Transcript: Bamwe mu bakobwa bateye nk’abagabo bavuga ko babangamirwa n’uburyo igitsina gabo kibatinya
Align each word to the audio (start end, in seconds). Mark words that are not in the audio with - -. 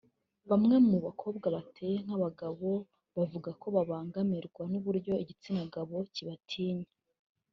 Bamwe 0.49 0.75
mu 0.89 0.97
bakobwa 1.05 1.45
bateye 1.55 1.95
nk’abagabo 2.05 2.69
bavuga 3.17 3.49
ko 3.61 3.67
babangamirwa 3.75 4.61
n’uburyo 4.71 5.13
igitsina 5.23 5.61
gabo 5.73 5.97
kibatinya 6.15 6.89